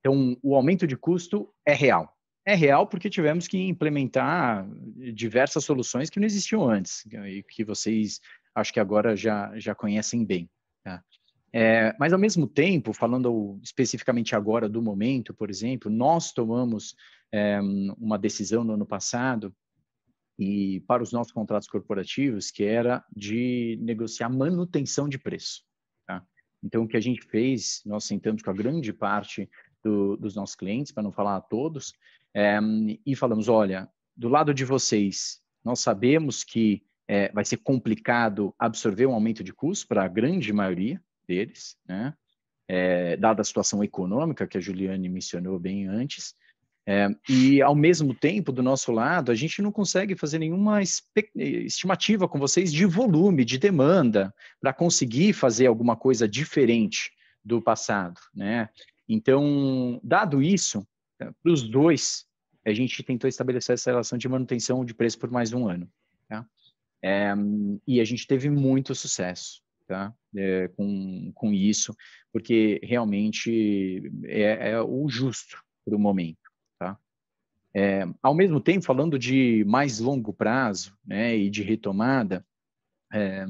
[0.00, 2.12] Então, o aumento de custo é real.
[2.44, 4.68] É real porque tivemos que implementar
[5.14, 8.20] diversas soluções que não existiam antes e que vocês,
[8.56, 10.48] acho que agora já, já conhecem bem.
[10.82, 11.04] Tá?
[11.52, 16.96] É, mas, ao mesmo tempo, falando especificamente agora do momento, por exemplo, nós tomamos
[17.32, 17.60] é,
[17.98, 19.54] uma decisão no ano passado
[20.38, 25.62] e para os nossos contratos corporativos que era de negociar manutenção de preço.
[26.06, 26.24] Tá?
[26.62, 29.48] Então, o que a gente fez, nós sentamos com a grande parte
[29.84, 31.92] do, dos nossos clientes, para não falar a todos,
[32.34, 32.58] é,
[33.04, 39.06] e falamos, olha, do lado de vocês, nós sabemos que é, vai ser complicado absorver
[39.06, 42.14] um aumento de custo para a grande maioria, deles, né?
[42.68, 46.34] É, dada a situação econômica que a Juliane mencionou bem antes,
[46.88, 50.80] é, e ao mesmo tempo, do nosso lado, a gente não consegue fazer nenhuma
[51.34, 57.10] estimativa com vocês de volume, de demanda, para conseguir fazer alguma coisa diferente
[57.44, 58.68] do passado, né?
[59.08, 60.86] Então, dado isso,
[61.18, 62.24] para os dois,
[62.64, 65.88] a gente tentou estabelecer essa relação de manutenção de preço por mais um ano.
[66.28, 66.46] Tá?
[67.02, 67.32] É,
[67.86, 70.12] e a gente teve muito sucesso tá?
[70.36, 71.96] É, com, com isso,
[72.32, 76.50] porque realmente é, é o justo para o momento.
[76.78, 76.98] Tá?
[77.74, 82.44] É, ao mesmo tempo, falando de mais longo prazo né, e de retomada,
[83.12, 83.46] é,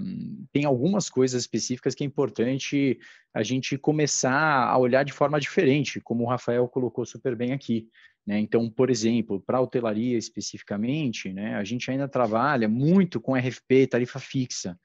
[0.53, 2.99] tem algumas coisas específicas que é importante
[3.33, 7.89] a gente começar a olhar de forma diferente, como o Rafael colocou super bem aqui.
[8.27, 8.41] Né?
[8.41, 14.19] Então, por exemplo, para hotelaria especificamente, né, a gente ainda trabalha muito com RFP, tarifa
[14.19, 14.79] fixa.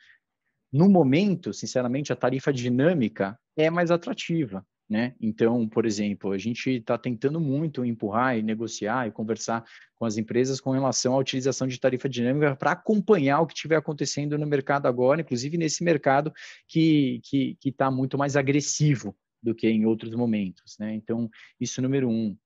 [0.71, 4.65] No momento, sinceramente, a tarifa dinâmica é mais atrativa.
[4.91, 5.15] Né?
[5.21, 9.63] Então, por exemplo, a gente está tentando muito empurrar e negociar e conversar
[9.95, 13.77] com as empresas com relação à utilização de tarifa dinâmica para acompanhar o que estiver
[13.77, 16.34] acontecendo no mercado agora, inclusive nesse mercado
[16.67, 20.77] que que está muito mais agressivo do que em outros momentos.
[20.77, 20.93] Né?
[20.93, 22.38] Então, isso número um.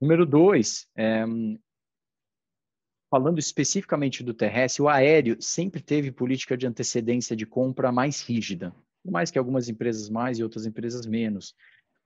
[0.00, 1.24] Número dois, é,
[3.10, 8.74] falando especificamente do terrestre, o aéreo sempre teve política de antecedência de compra mais rígida,
[9.02, 11.54] por mais que algumas empresas mais e outras empresas menos.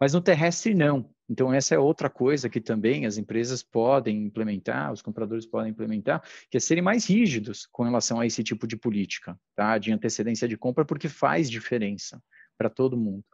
[0.00, 1.08] Mas no terrestre, não.
[1.28, 6.22] Então, essa é outra coisa que também as empresas podem implementar, os compradores podem implementar,
[6.50, 9.78] que é serem mais rígidos com relação a esse tipo de política, tá?
[9.78, 12.22] de antecedência de compra, porque faz diferença
[12.58, 13.24] para todo mundo.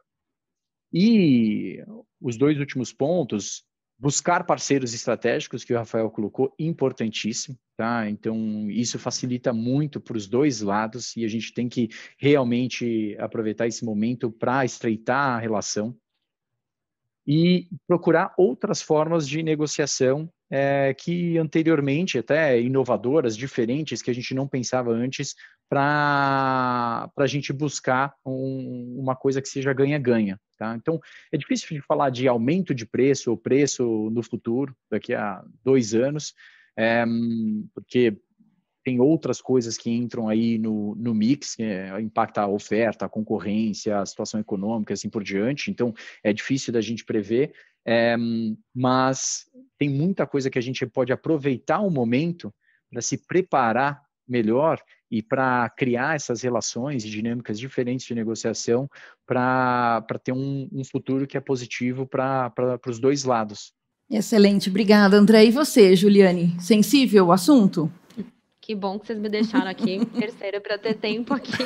[0.93, 1.83] E
[2.21, 3.65] os dois últimos pontos,
[3.99, 8.09] buscar parceiros estratégicos, que o Rafael colocou, importantíssimo, tá?
[8.09, 13.67] Então, isso facilita muito para os dois lados e a gente tem que realmente aproveitar
[13.67, 15.95] esse momento para estreitar a relação
[17.31, 24.33] e procurar outras formas de negociação é, que anteriormente, até inovadoras, diferentes, que a gente
[24.33, 25.35] não pensava antes,
[25.69, 30.41] para a gente buscar um, uma coisa que seja ganha-ganha.
[30.57, 30.75] Tá?
[30.75, 30.99] Então,
[31.31, 35.93] é difícil de falar de aumento de preço ou preço no futuro, daqui a dois
[35.93, 36.33] anos,
[36.75, 37.05] é,
[37.75, 38.17] porque
[38.89, 43.09] tem outras coisas que entram aí no, no mix, que é, impacta a oferta, a
[43.09, 45.69] concorrência, a situação econômica, assim por diante.
[45.69, 47.53] Então, é difícil da gente prever,
[47.85, 48.17] é,
[48.73, 49.47] mas
[49.77, 52.51] tem muita coisa que a gente pode aproveitar o momento
[52.89, 58.89] para se preparar melhor e para criar essas relações e dinâmicas diferentes de negociação
[59.23, 62.51] para ter um, um, futuro que é positivo para
[62.87, 63.71] os dois lados.
[64.09, 65.45] Excelente, obrigada, André.
[65.45, 67.91] E você, Juliane, sensível ao assunto?
[68.69, 71.51] Que bom que vocês me deixaram aqui terceira para ter tempo aqui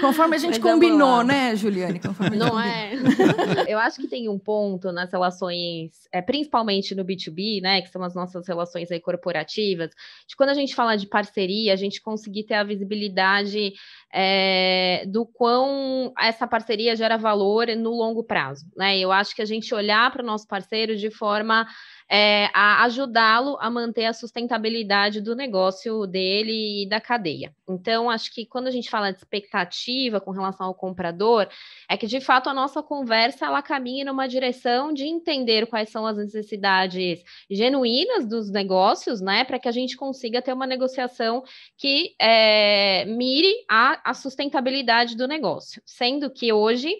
[0.00, 2.00] Conforme a gente Mas combinou, né, Juliane?
[2.00, 2.90] Conforme Não é?
[3.70, 8.02] Eu acho que tem um ponto nas relações, é, principalmente no B2B, né, que são
[8.02, 9.90] as nossas relações aí corporativas,
[10.26, 13.74] de quando a gente fala de parceria, a gente conseguir ter a visibilidade
[14.12, 18.98] é, do quão essa parceria gera valor no longo prazo, né?
[18.98, 21.66] Eu acho que a gente olhar para o nosso parceiro de forma
[22.10, 27.54] é, a ajudá-lo a manter a sustentabilidade do negócio dele e da cadeia.
[27.66, 31.48] Então, acho que quando a gente fala de expectativa com relação ao comprador,
[31.88, 36.06] é que de fato a nossa conversa ela caminha numa direção de entender quais são
[36.06, 41.42] as necessidades genuínas dos negócios, né, para que a gente consiga ter uma negociação
[41.78, 46.94] que é, mire a, a sustentabilidade do negócio, sendo que hoje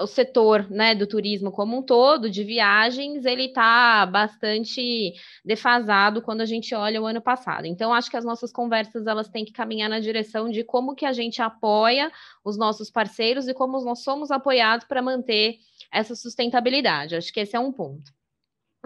[0.00, 5.12] o setor né, do turismo como um todo, de viagens, ele está bastante
[5.44, 7.66] defasado quando a gente olha o ano passado.
[7.66, 11.04] Então, acho que as nossas conversas elas têm que caminhar na direção de como que
[11.04, 12.12] a gente apoia
[12.44, 15.56] os nossos parceiros e como nós somos apoiados para manter
[15.92, 17.16] essa sustentabilidade.
[17.16, 18.17] Acho que esse é um ponto.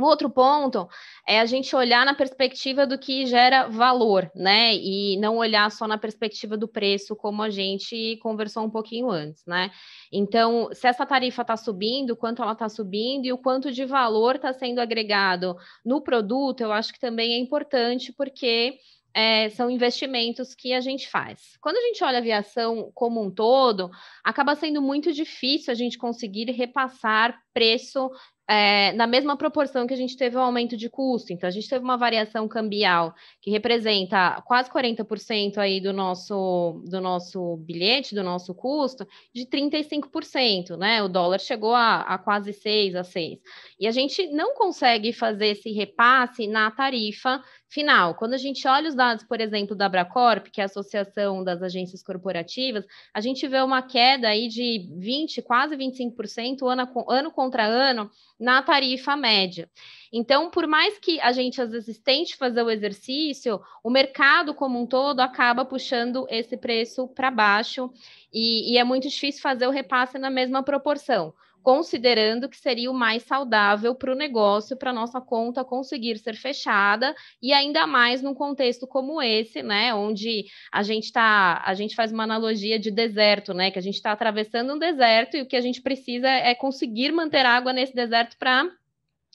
[0.03, 0.89] Um outro ponto
[1.29, 4.75] é a gente olhar na perspectiva do que gera valor, né?
[4.75, 9.45] E não olhar só na perspectiva do preço, como a gente conversou um pouquinho antes,
[9.47, 9.71] né?
[10.13, 14.35] Então, se essa tarifa está subindo, quanto ela está subindo e o quanto de valor
[14.35, 18.79] está sendo agregado no produto, eu acho que também é importante, porque
[19.15, 21.57] é, são investimentos que a gente faz.
[21.61, 23.91] Quando a gente olha a aviação como um todo,
[24.25, 28.11] acaba sendo muito difícil a gente conseguir repassar preço
[28.49, 31.33] é, na mesma proporção que a gente teve o um aumento de custo.
[31.33, 37.01] Então, a gente teve uma variação cambial que representa quase 40% aí do nosso, do
[37.01, 41.03] nosso bilhete, do nosso custo, de 35%, né?
[41.03, 43.39] O dólar chegou a, a quase 6, a 6.
[43.79, 48.15] E a gente não consegue fazer esse repasse na tarifa final.
[48.15, 51.63] Quando a gente olha os dados, por exemplo, da Abracorp, que é a Associação das
[51.63, 57.65] Agências Corporativas, a gente vê uma queda aí de 20, quase 25% ano, ano contra
[57.65, 58.11] ano
[58.43, 59.71] na tarifa média.
[60.13, 64.81] Então, por mais que a gente às vezes tente fazer o exercício, o mercado como
[64.81, 67.91] um todo acaba puxando esse preço para baixo
[68.33, 72.95] e, e é muito difícil fazer o repasse na mesma proporção considerando que seria o
[72.95, 78.35] mais saudável para o negócio, para nossa conta conseguir ser fechada, e ainda mais num
[78.35, 79.95] contexto como esse, né?
[79.95, 83.71] Onde a gente tá, a gente faz uma analogia de deserto, né?
[83.71, 87.13] Que a gente está atravessando um deserto e o que a gente precisa é conseguir
[87.13, 88.69] manter água nesse deserto para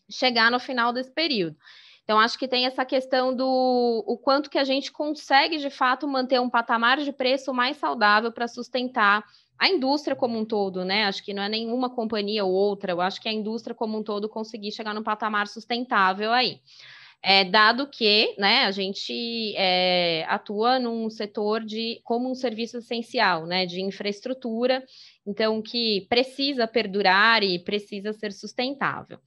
[0.10, 1.56] chegar no final desse período.
[2.04, 6.08] Então, acho que tem essa questão do o quanto que a gente consegue, de fato,
[6.08, 9.26] manter um patamar de preço mais saudável para sustentar
[9.60, 11.06] a indústria como um todo, né?
[11.06, 14.04] Acho que não é nenhuma companhia ou outra, eu acho que a indústria como um
[14.04, 16.60] todo conseguir chegar num patamar sustentável aí.
[17.24, 23.48] É, dado que né, a gente é, atua num setor de como um serviço essencial,
[23.48, 24.84] né, de infraestrutura,
[25.26, 29.18] então que precisa perdurar e precisa ser sustentável.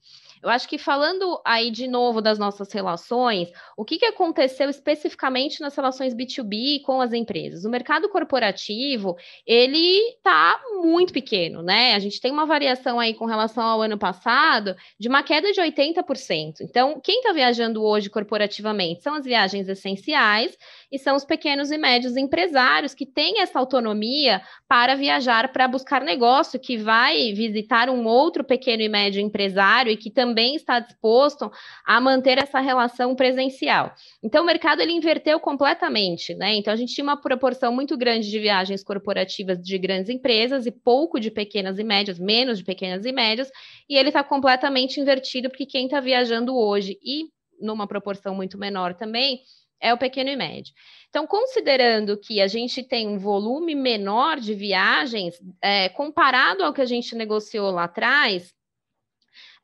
[0.41, 5.61] Eu acho que falando aí de novo das nossas relações, o que, que aconteceu especificamente
[5.61, 7.63] nas relações B2B com as empresas?
[7.63, 11.93] O mercado corporativo, ele está muito pequeno, né?
[11.93, 15.61] A gente tem uma variação aí com relação ao ano passado de uma queda de
[15.61, 16.61] 80%.
[16.61, 20.57] Então, quem está viajando hoje corporativamente são as viagens essenciais
[20.91, 26.01] e são os pequenos e médios empresários que têm essa autonomia para viajar para buscar
[26.01, 31.51] negócio, que vai visitar um outro pequeno e médio empresário e que também está disposto
[31.85, 33.93] a manter essa relação presencial.
[34.23, 36.55] Então, o mercado ele inverteu completamente, né?
[36.55, 40.71] Então, a gente tinha uma proporção muito grande de viagens corporativas de grandes empresas e
[40.71, 43.51] pouco de pequenas e médias, menos de pequenas e médias,
[43.89, 47.25] e ele está completamente invertido, porque quem está viajando hoje e
[47.61, 49.41] numa proporção muito menor também,
[49.79, 50.73] é o pequeno e médio.
[51.09, 56.81] Então, considerando que a gente tem um volume menor de viagens, é, comparado ao que
[56.81, 58.53] a gente negociou lá atrás,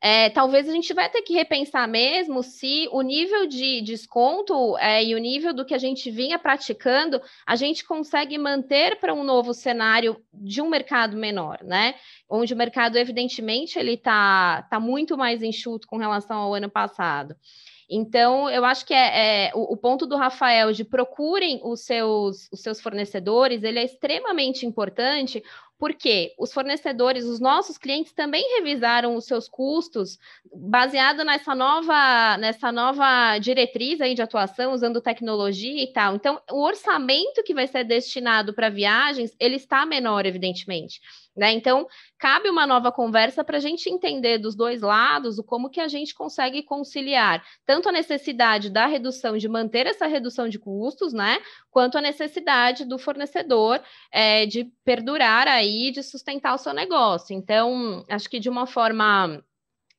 [0.00, 5.04] é, talvez a gente vai ter que repensar mesmo se o nível de desconto é,
[5.04, 9.24] e o nível do que a gente vinha praticando, a gente consegue manter para um
[9.24, 11.96] novo cenário de um mercado menor, né?
[12.30, 17.34] Onde o mercado, evidentemente, ele está tá muito mais enxuto com relação ao ano passado.
[17.90, 22.46] Então, eu acho que é, é o, o, ponto do Rafael de procurem os seus,
[22.52, 25.42] os seus fornecedores, ele é extremamente importante,
[25.78, 30.18] porque os fornecedores, os nossos clientes também revisaram os seus custos
[30.52, 36.16] baseado nessa nova, nessa nova diretriz aí de atuação, usando tecnologia e tal.
[36.16, 41.00] Então, o orçamento que vai ser destinado para viagens, ele está menor, evidentemente.
[41.38, 41.52] Né?
[41.52, 41.86] Então,
[42.18, 45.86] cabe uma nova conversa para a gente entender dos dois lados o como que a
[45.86, 51.38] gente consegue conciliar tanto a necessidade da redução, de manter essa redução de custos, né?
[51.70, 57.34] Quanto a necessidade do fornecedor é, de perdurar aí, de sustentar o seu negócio.
[57.34, 59.42] Então, acho que de uma forma.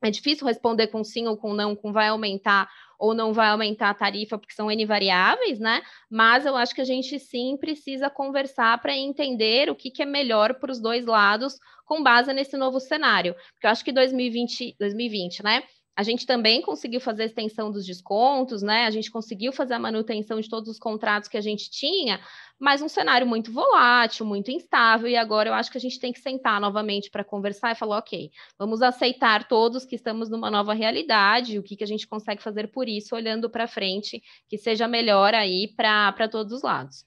[0.01, 3.89] É difícil responder com sim ou com não, com vai aumentar ou não vai aumentar
[3.89, 5.81] a tarifa, porque são N variáveis, né?
[6.09, 10.05] Mas eu acho que a gente sim precisa conversar para entender o que, que é
[10.05, 13.33] melhor para os dois lados com base nesse novo cenário.
[13.53, 15.63] Porque eu acho que 2020, 2020, né?
[15.99, 18.85] A gente também conseguiu fazer a extensão dos descontos, né?
[18.85, 22.21] A gente conseguiu fazer a manutenção de todos os contratos que a gente tinha,
[22.57, 26.13] mas um cenário muito volátil, muito instável, e agora eu acho que a gente tem
[26.13, 30.73] que sentar novamente para conversar e falar, ok, vamos aceitar todos que estamos numa nova
[30.73, 34.87] realidade, o que, que a gente consegue fazer por isso, olhando para frente, que seja
[34.87, 37.03] melhor aí para todos os lados.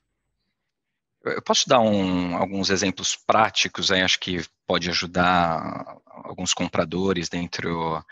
[1.24, 8.05] Eu posso dar um, alguns exemplos práticos aí, acho que pode ajudar alguns compradores dentro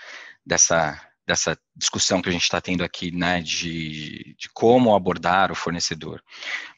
[0.50, 5.54] dessa, dessa discussão que a gente está tendo aqui, né, de, de como abordar o
[5.54, 6.20] fornecedor.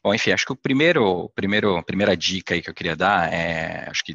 [0.05, 3.89] Bom, enfim, acho que o primeiro, primeiro, primeira dica aí que eu queria dar é,
[3.89, 4.14] acho que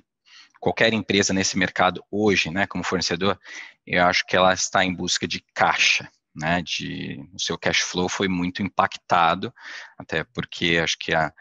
[0.60, 3.40] qualquer empresa nesse mercado hoje, né, como fornecedor,
[3.86, 8.08] eu acho que ela está em busca de caixa, né, de o seu cash flow
[8.08, 9.52] foi muito impactado,
[9.98, 11.34] até porque acho que a,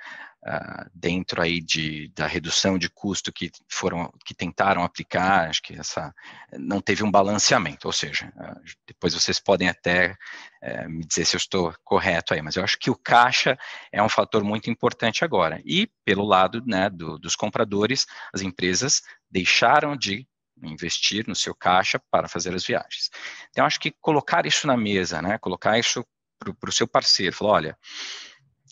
[0.47, 5.75] uh, dentro aí de, da redução de custo que foram que tentaram aplicar, acho que
[5.75, 6.15] essa
[6.59, 10.17] não teve um balanceamento, ou seja, uh, depois vocês podem até
[10.63, 13.59] uh, me dizer se eu estou correto aí, mas eu acho que o caixa
[13.91, 15.61] é um fator muito importante agora.
[15.65, 20.27] E pelo lado né, do, dos compradores, as empresas deixaram de
[20.63, 23.11] investir no seu caixa para fazer as viagens.
[23.51, 26.05] Então, acho que colocar isso na mesa, né, colocar isso
[26.39, 27.79] para o seu parceiro, falar, olha,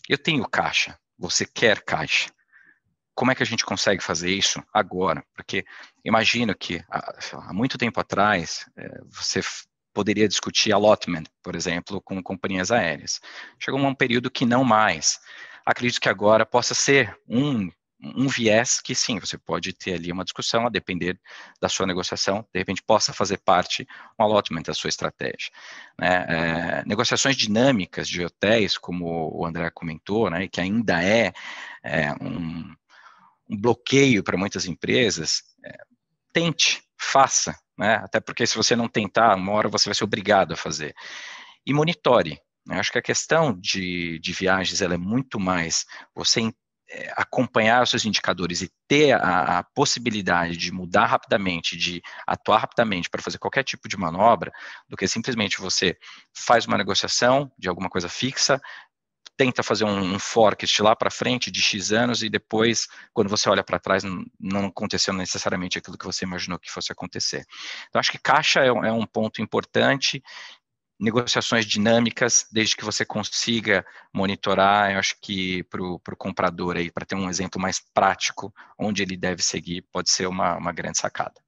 [0.07, 2.29] eu tenho caixa, você quer caixa.
[3.13, 5.23] Como é que a gente consegue fazer isso agora?
[5.33, 5.65] Porque
[6.03, 7.17] imagino que há,
[7.49, 9.41] há muito tempo atrás é, você
[9.93, 13.21] poderia discutir allotment, por exemplo, com companhias aéreas.
[13.57, 15.19] Chegou um período que não mais.
[15.65, 17.71] Acredito que agora possa ser um
[18.01, 21.19] um viés que sim, você pode ter ali uma discussão a depender
[21.61, 23.87] da sua negociação, de repente possa fazer parte
[24.19, 25.49] um allotment da sua estratégia.
[25.97, 26.25] Né?
[26.27, 31.33] É, negociações dinâmicas de hotéis, como o André comentou, né, que ainda é,
[31.83, 32.75] é um,
[33.49, 35.77] um, bloqueio para muitas empresas, é,
[36.33, 37.95] tente, faça, né?
[37.95, 40.93] até porque se você não tentar, uma hora você vai ser obrigado a fazer.
[41.65, 46.41] E monitore, eu acho que a questão de, de viagens ela é muito mais você
[47.15, 53.09] acompanhar os seus indicadores e ter a, a, possibilidade de mudar rapidamente, de atuar rapidamente
[53.09, 54.51] para fazer qualquer tipo de manobra,
[54.87, 55.97] do que simplesmente você
[56.33, 58.61] faz uma negociação de alguma coisa fixa,
[59.37, 63.49] tenta fazer um, um forecast lá para frente de X anos e depois, quando você
[63.49, 67.45] olha para trás, não, não, aconteceu necessariamente aquilo que você imaginou que fosse acontecer.
[67.89, 70.23] Então, acho que caixa é, é um ponto importante
[70.99, 77.05] negociações dinâmicas, desde que você consiga monitorar, eu acho que para o comprador aí, para
[77.05, 81.44] ter um exemplo mais prático, onde ele deve seguir, pode ser uma, uma grande sacada.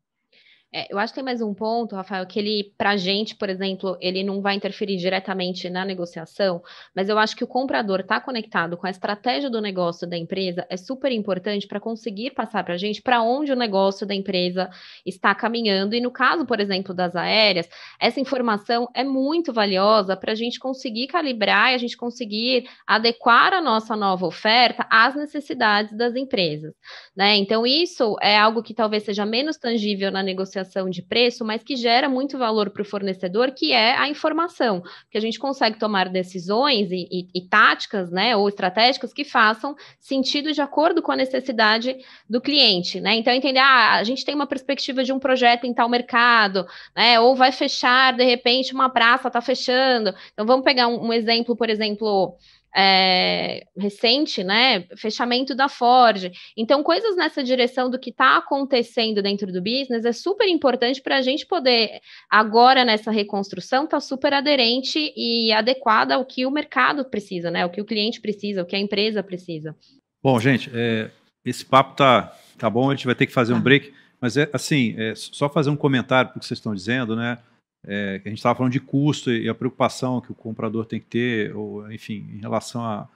[0.77, 3.49] É, eu acho que tem mais um ponto, Rafael, que ele, para a gente, por
[3.49, 6.61] exemplo, ele não vai interferir diretamente na negociação,
[6.95, 10.67] mas eu acho que o comprador está conectado com a estratégia do negócio da empresa
[10.69, 14.69] é super importante para conseguir passar para a gente para onde o negócio da empresa
[15.03, 15.95] está caminhando.
[15.95, 17.67] E no caso, por exemplo, das aéreas,
[17.99, 23.51] essa informação é muito valiosa para a gente conseguir calibrar e a gente conseguir adequar
[23.51, 26.75] a nossa nova oferta às necessidades das empresas.
[27.15, 27.35] Né?
[27.37, 31.63] Então, isso é algo que talvez seja menos tangível na negociação negociação de preço, mas
[31.63, 35.79] que gera muito valor para o fornecedor, que é a informação, que a gente consegue
[35.79, 41.11] tomar decisões e, e, e, táticas, né, ou estratégicas que façam sentido de acordo com
[41.11, 41.95] a necessidade
[42.29, 43.15] do cliente, né?
[43.15, 46.65] Então entender, ah, a gente tem uma perspectiva de um projeto em tal mercado,
[46.95, 50.13] né, ou vai fechar de repente uma praça está fechando.
[50.33, 52.35] Então vamos pegar um, um exemplo, por exemplo
[52.77, 54.85] é, recente, né?
[54.95, 56.31] Fechamento da Ford.
[56.55, 61.17] Então, coisas nessa direção do que está acontecendo dentro do business é super importante para
[61.17, 61.99] a gente poder,
[62.29, 67.65] agora nessa reconstrução, estar tá super aderente e adequada ao que o mercado precisa, né?
[67.65, 69.75] O que o cliente precisa, o que a empresa precisa.
[70.21, 71.09] Bom, gente, é,
[71.43, 73.63] esse papo tá, tá bom, a gente vai ter que fazer um tá.
[73.63, 77.15] break, mas é assim, é, só fazer um comentário para o que vocês estão dizendo,
[77.15, 77.39] né?
[77.85, 81.05] É, a gente estava falando de custo e a preocupação que o comprador tem que
[81.05, 83.07] ter, ou, enfim, em relação a,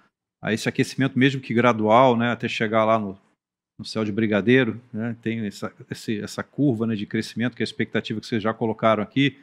[0.41, 3.18] a esse aquecimento, mesmo que gradual, né, até chegar lá no,
[3.78, 7.66] no céu de brigadeiro, né, tem essa, esse, essa curva né, de crescimento, que é
[7.66, 9.39] a expectativa que vocês já colocaram aqui,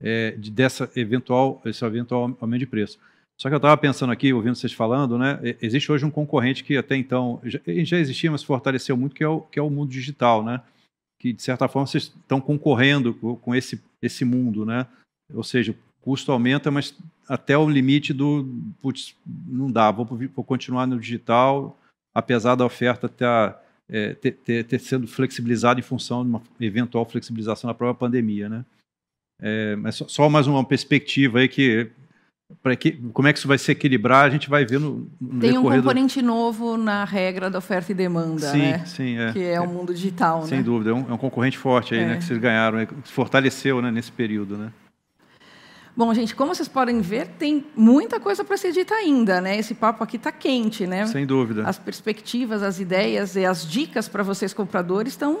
[0.00, 2.98] é, de, dessa eventual, esse eventual aumento de preço.
[3.38, 5.38] Só que eu estava pensando aqui, ouvindo vocês falando, né?
[5.60, 9.28] Existe hoje um concorrente que até então já, já existia, mas fortaleceu muito, que é,
[9.28, 10.62] o, que é o mundo digital, né?
[11.18, 14.86] Que de certa forma vocês estão concorrendo com, esse, esse mundo, né?
[15.32, 16.96] Ou seja, o custo aumenta, mas
[17.28, 18.46] até o limite do
[18.80, 21.76] putz, não dá, vou, vou continuar no digital,
[22.14, 27.04] apesar da oferta estar é, ter, ter, ter sido flexibilizada em função de uma eventual
[27.04, 28.64] flexibilização da própria pandemia, né?
[29.40, 31.90] É, mas só mais uma perspectiva aí que
[32.78, 35.58] que, como é que isso vai se equilibrar, a gente vai ver no, no Tem
[35.58, 36.26] um componente do...
[36.26, 38.84] novo na regra da oferta e demanda, sim, né?
[38.86, 39.32] Sim, é.
[39.32, 40.64] Que é, é o mundo digital, Sem né?
[40.64, 42.14] dúvida, é um, é um, concorrente forte aí, né?
[42.14, 42.16] É.
[42.18, 42.88] Que vocês ganharam, né?
[43.04, 44.72] fortaleceu né, nesse período, né?
[45.96, 49.56] Bom, gente, como vocês podem ver, tem muita coisa para ser dita ainda, né?
[49.56, 51.06] Esse papo aqui está quente, né?
[51.06, 51.66] Sem dúvida.
[51.66, 55.38] As perspectivas, as ideias e as dicas para vocês compradores estão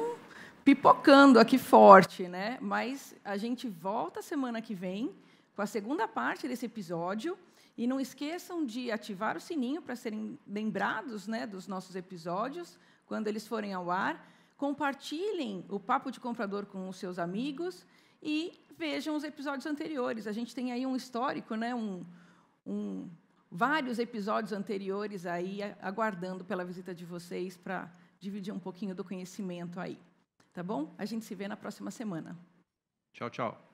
[0.64, 2.56] pipocando aqui forte, né?
[2.60, 5.10] Mas a gente volta semana que vem
[5.56, 7.36] com a segunda parte desse episódio.
[7.76, 13.26] E não esqueçam de ativar o sininho para serem lembrados né, dos nossos episódios quando
[13.26, 14.26] eles forem ao ar.
[14.56, 17.84] Compartilhem o Papo de Comprador com os seus amigos
[18.22, 20.26] e vejam os episódios anteriores.
[20.26, 22.02] A gente tem aí um histórico, né, um,
[22.66, 23.10] um,
[23.50, 29.78] vários episódios anteriores aí aguardando pela visita de vocês para dividir um pouquinho do conhecimento
[29.78, 29.98] aí.
[30.54, 30.94] Tá bom?
[30.96, 32.34] A gente se vê na próxima semana.
[33.12, 33.65] Tchau, tchau.